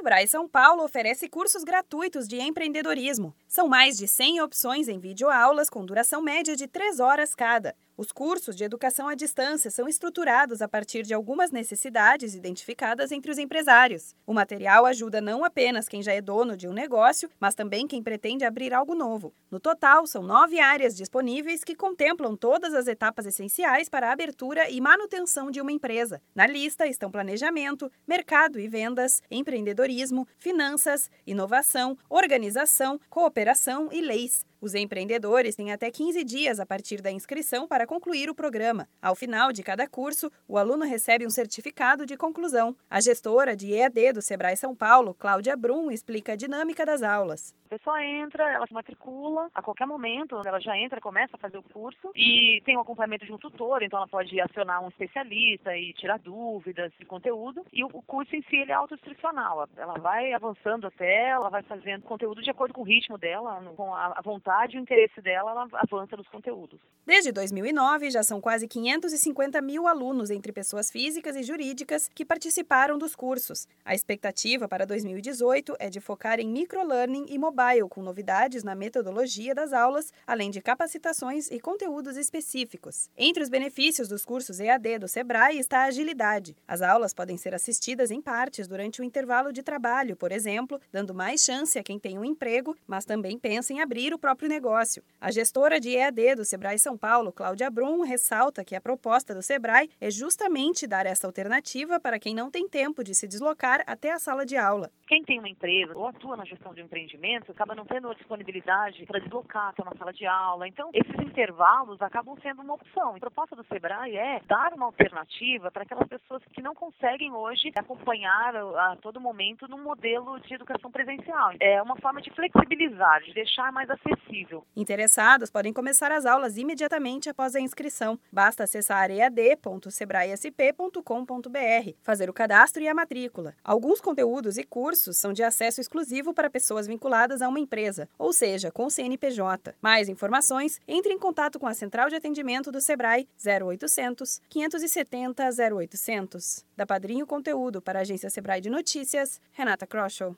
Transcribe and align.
Sebrae 0.00 0.26
São 0.26 0.48
Paulo 0.48 0.82
oferece 0.82 1.28
cursos 1.28 1.62
gratuitos 1.62 2.26
de 2.26 2.40
empreendedorismo. 2.40 3.34
São 3.46 3.68
mais 3.68 3.98
de 3.98 4.08
100 4.08 4.40
opções 4.40 4.88
em 4.88 4.98
videoaulas 4.98 5.68
com 5.68 5.84
duração 5.84 6.22
média 6.22 6.56
de 6.56 6.66
3 6.66 7.00
horas 7.00 7.34
cada. 7.34 7.76
Os 8.00 8.12
cursos 8.12 8.56
de 8.56 8.64
educação 8.64 9.08
à 9.08 9.14
distância 9.14 9.70
são 9.70 9.86
estruturados 9.86 10.62
a 10.62 10.66
partir 10.66 11.02
de 11.02 11.12
algumas 11.12 11.50
necessidades 11.50 12.34
identificadas 12.34 13.12
entre 13.12 13.30
os 13.30 13.36
empresários. 13.36 14.16
O 14.26 14.32
material 14.32 14.86
ajuda 14.86 15.20
não 15.20 15.44
apenas 15.44 15.86
quem 15.86 16.02
já 16.02 16.10
é 16.10 16.22
dono 16.22 16.56
de 16.56 16.66
um 16.66 16.72
negócio, 16.72 17.28
mas 17.38 17.54
também 17.54 17.86
quem 17.86 18.02
pretende 18.02 18.42
abrir 18.42 18.72
algo 18.72 18.94
novo. 18.94 19.34
No 19.50 19.60
total, 19.60 20.06
são 20.06 20.22
nove 20.22 20.58
áreas 20.58 20.96
disponíveis 20.96 21.62
que 21.62 21.74
contemplam 21.74 22.34
todas 22.34 22.72
as 22.72 22.88
etapas 22.88 23.26
essenciais 23.26 23.90
para 23.90 24.08
a 24.08 24.12
abertura 24.12 24.70
e 24.70 24.80
manutenção 24.80 25.50
de 25.50 25.60
uma 25.60 25.70
empresa. 25.70 26.22
Na 26.34 26.46
lista 26.46 26.86
estão 26.86 27.10
planejamento, 27.10 27.92
mercado 28.08 28.58
e 28.58 28.66
vendas, 28.66 29.20
empreendedorismo, 29.30 30.26
finanças, 30.38 31.10
inovação, 31.26 31.98
organização, 32.08 32.98
cooperação 33.10 33.90
e 33.92 34.00
leis. 34.00 34.48
Os 34.62 34.74
empreendedores 34.74 35.56
têm 35.56 35.72
até 35.72 35.90
15 35.90 36.22
dias 36.22 36.60
a 36.60 36.66
partir 36.66 37.00
da 37.00 37.10
inscrição 37.10 37.66
para 37.66 37.86
concluir 37.86 38.28
o 38.28 38.34
programa. 38.34 38.86
Ao 39.00 39.14
final 39.14 39.52
de 39.52 39.62
cada 39.62 39.88
curso, 39.88 40.30
o 40.46 40.58
aluno 40.58 40.84
recebe 40.84 41.26
um 41.26 41.30
certificado 41.30 42.04
de 42.04 42.14
conclusão. 42.14 42.76
A 42.90 43.00
gestora 43.00 43.56
de 43.56 43.72
EAD 43.72 44.12
do 44.12 44.20
Sebrae 44.20 44.58
São 44.58 44.76
Paulo, 44.76 45.14
Cláudia 45.14 45.56
Brum, 45.56 45.90
explica 45.90 46.34
a 46.34 46.36
dinâmica 46.36 46.84
das 46.84 47.02
aulas. 47.02 47.58
A 47.66 47.78
pessoa 47.78 48.04
entra, 48.04 48.52
ela 48.52 48.66
se 48.66 48.74
matricula, 48.74 49.48
a 49.54 49.62
qualquer 49.62 49.86
momento 49.86 50.42
ela 50.44 50.60
já 50.60 50.76
entra, 50.76 51.00
começa 51.00 51.36
a 51.36 51.38
fazer 51.38 51.56
o 51.56 51.62
curso 51.62 52.10
e 52.16 52.60
tem 52.66 52.76
o 52.76 52.80
acompanhamento 52.80 53.24
de 53.24 53.32
um 53.32 53.38
tutor, 53.38 53.80
então 53.82 53.96
ela 53.96 54.08
pode 54.08 54.38
acionar 54.40 54.82
um 54.82 54.88
especialista 54.88 55.74
e 55.76 55.94
tirar 55.94 56.18
dúvidas 56.18 56.92
de 56.98 57.06
conteúdo. 57.06 57.64
E 57.72 57.84
o 57.84 57.88
curso 57.88 58.34
em 58.34 58.42
si 58.42 58.56
ele 58.56 58.72
é 58.72 58.74
autoinstrucional, 58.74 59.68
ela 59.76 59.94
vai 60.00 60.32
avançando 60.32 60.88
até, 60.88 61.28
ela 61.28 61.48
vai 61.48 61.62
fazendo 61.62 62.02
conteúdo 62.02 62.42
de 62.42 62.50
acordo 62.50 62.74
com 62.74 62.80
o 62.80 62.84
ritmo 62.84 63.16
dela, 63.16 63.62
com 63.76 63.94
a 63.94 64.20
vontade 64.22 64.49
e 64.74 64.76
o 64.76 64.80
interesse 64.80 65.20
dela, 65.20 65.50
ela 65.50 65.68
avança 65.72 66.16
nos 66.16 66.28
conteúdos. 66.28 66.80
Desde 67.06 67.32
2009, 67.32 68.10
já 68.10 68.22
são 68.22 68.40
quase 68.40 68.68
550 68.68 69.60
mil 69.60 69.86
alunos 69.86 70.30
entre 70.30 70.52
pessoas 70.52 70.90
físicas 70.90 71.34
e 71.34 71.42
jurídicas 71.42 72.08
que 72.14 72.24
participaram 72.24 72.98
dos 72.98 73.16
cursos. 73.16 73.66
A 73.84 73.94
expectativa 73.94 74.68
para 74.68 74.86
2018 74.86 75.76
é 75.78 75.88
de 75.88 76.00
focar 76.00 76.38
em 76.38 76.48
microlearning 76.48 77.26
e 77.28 77.38
Mobile, 77.38 77.88
com 77.88 78.02
novidades 78.02 78.62
na 78.62 78.74
metodologia 78.74 79.54
das 79.54 79.72
aulas, 79.72 80.12
além 80.26 80.50
de 80.50 80.60
capacitações 80.60 81.50
e 81.50 81.58
conteúdos 81.58 82.16
específicos. 82.16 83.08
Entre 83.16 83.42
os 83.42 83.48
benefícios 83.48 84.08
dos 84.08 84.24
cursos 84.24 84.60
EAD 84.60 84.98
do 84.98 85.08
Sebrae 85.08 85.58
está 85.58 85.80
a 85.80 85.86
agilidade. 85.86 86.56
As 86.66 86.82
aulas 86.82 87.14
podem 87.14 87.36
ser 87.36 87.54
assistidas 87.54 88.10
em 88.10 88.20
partes 88.20 88.68
durante 88.68 89.00
o 89.00 89.04
intervalo 89.04 89.52
de 89.52 89.62
trabalho, 89.62 90.16
por 90.16 90.32
exemplo, 90.32 90.80
dando 90.92 91.14
mais 91.14 91.42
chance 91.42 91.78
a 91.78 91.82
quem 91.82 91.98
tem 91.98 92.18
um 92.18 92.24
emprego, 92.24 92.76
mas 92.86 93.04
também 93.04 93.38
pensa 93.38 93.72
em 93.72 93.80
abrir 93.80 94.14
o 94.14 94.18
próprio 94.18 94.39
negócio. 94.48 95.02
A 95.20 95.30
gestora 95.30 95.78
de 95.78 95.96
EAD 95.96 96.36
do 96.36 96.44
Sebrae 96.44 96.78
São 96.78 96.96
Paulo, 96.96 97.32
Cláudia 97.32 97.70
Brum, 97.70 98.02
ressalta 98.02 98.64
que 98.64 98.74
a 98.74 98.80
proposta 98.80 99.34
do 99.34 99.42
Sebrae 99.42 99.90
é 100.00 100.10
justamente 100.10 100.86
dar 100.86 101.04
essa 101.04 101.26
alternativa 101.26 102.00
para 102.00 102.18
quem 102.18 102.34
não 102.34 102.50
tem 102.50 102.68
tempo 102.68 103.04
de 103.04 103.14
se 103.14 103.28
deslocar 103.28 103.82
até 103.86 104.12
a 104.12 104.18
sala 104.18 104.46
de 104.46 104.56
aula. 104.56 104.90
Quem 105.06 105.22
tem 105.24 105.38
uma 105.38 105.48
empresa 105.48 105.92
ou 105.94 106.06
atua 106.06 106.36
na 106.36 106.44
gestão 106.44 106.72
de 106.72 106.80
um 106.80 106.84
empreendimento 106.84 107.50
acaba 107.52 107.74
não 107.74 107.84
tendo 107.84 108.08
a 108.08 108.14
disponibilidade 108.14 109.04
para 109.06 109.18
deslocar 109.18 109.68
até 109.68 109.82
uma 109.82 109.94
sala 109.96 110.12
de 110.12 110.24
aula. 110.24 110.66
Então, 110.68 110.88
esses 110.94 111.18
intervalos 111.20 112.00
acabam 112.00 112.36
sendo 112.40 112.62
uma 112.62 112.74
opção. 112.74 113.16
A 113.16 113.20
proposta 113.20 113.54
do 113.54 113.64
Sebrae 113.64 114.16
é 114.16 114.40
dar 114.46 114.72
uma 114.72 114.86
alternativa 114.86 115.70
para 115.70 115.82
aquelas 115.82 116.08
pessoas 116.08 116.42
que 116.52 116.62
não 116.62 116.74
conseguem 116.74 117.32
hoje 117.32 117.72
acompanhar 117.76 118.56
a 118.56 118.96
todo 119.02 119.20
momento 119.20 119.68
num 119.68 119.82
modelo 119.82 120.38
de 120.40 120.54
educação 120.54 120.90
presencial. 120.90 121.52
É 121.60 121.82
uma 121.82 121.96
forma 121.96 122.22
de 122.22 122.30
flexibilizar, 122.30 123.22
de 123.22 123.34
deixar 123.34 123.72
mais 123.72 123.90
acessível. 123.90 124.29
Interessados 124.76 125.50
podem 125.50 125.72
começar 125.72 126.12
as 126.12 126.26
aulas 126.26 126.56
imediatamente 126.56 127.28
após 127.28 127.54
a 127.54 127.60
inscrição. 127.60 128.18
Basta 128.32 128.64
acessar 128.64 129.10
ead.sebraesp.com.br, 129.10 131.90
fazer 132.02 132.30
o 132.30 132.32
cadastro 132.32 132.82
e 132.82 132.88
a 132.88 132.94
matrícula. 132.94 133.54
Alguns 133.62 134.00
conteúdos 134.00 134.58
e 134.58 134.64
cursos 134.64 135.16
são 135.16 135.32
de 135.32 135.42
acesso 135.42 135.80
exclusivo 135.80 136.32
para 136.32 136.50
pessoas 136.50 136.86
vinculadas 136.86 137.42
a 137.42 137.48
uma 137.48 137.60
empresa, 137.60 138.08
ou 138.18 138.32
seja, 138.32 138.70
com 138.70 138.88
CNPJ. 138.88 139.74
Mais 139.80 140.08
informações, 140.08 140.80
entre 140.86 141.12
em 141.12 141.18
contato 141.18 141.58
com 141.58 141.66
a 141.66 141.74
Central 141.74 142.08
de 142.08 142.16
Atendimento 142.16 142.72
do 142.72 142.80
Sebrae 142.80 143.28
0800 143.44 144.40
570 144.48 145.50
0800. 145.76 146.64
Da 146.76 146.86
Padrinho 146.86 147.26
Conteúdo 147.26 147.82
para 147.82 147.98
a 147.98 148.02
Agência 148.02 148.30
Sebrae 148.30 148.60
de 148.60 148.70
Notícias, 148.70 149.40
Renata 149.52 149.86
Kroschel. 149.86 150.36